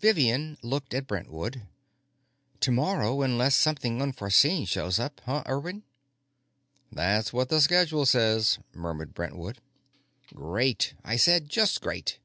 [0.00, 1.60] Vivian looked at Brentwood.
[2.58, 5.82] "Tomorrow, unless something unforeseen shows up, huh, Irwin?"
[6.90, 9.58] "That's what the schedule says," murmured Brentwood.
[10.34, 11.50] "Great," I said.
[11.50, 12.18] "Just great.